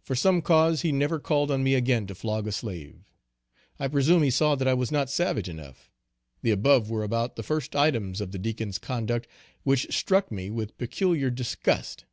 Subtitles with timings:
[0.00, 3.00] For some cause he never called on me again to flog a slave.
[3.80, 5.90] I presume he saw that I was not savage enough.
[6.42, 9.26] The above were about the first items of the Deacon's conduct
[9.64, 12.04] which struck me with peculiar disgust.